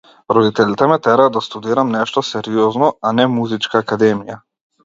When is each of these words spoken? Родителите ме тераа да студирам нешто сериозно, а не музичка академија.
Родителите 0.35 0.87
ме 0.91 0.97
тераа 1.07 1.33
да 1.35 1.43
студирам 1.49 1.93
нешто 1.97 2.25
сериозно, 2.31 2.93
а 3.11 3.15
не 3.19 3.29
музичка 3.37 3.83
академија. 3.85 4.43